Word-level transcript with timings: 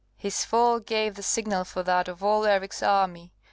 His 0.17 0.43
fall 0.43 0.79
gave 0.79 1.13
the 1.13 1.21
signal 1.21 1.63
for 1.63 1.83
that 1.83 2.07
of 2.07 2.23
all 2.23 2.43
Eric's 2.45 2.81
army. 2.81 3.33